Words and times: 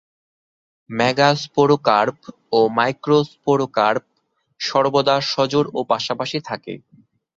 Megasporocarp 0.89 2.19
ও 2.51 2.59
microsporocarp 2.77 4.03
সর্বদা 4.59 5.15
সজোড় 5.31 5.69
ও 5.73 5.79
পাশাপাশি 5.91 6.37
থাকে। 6.49 6.73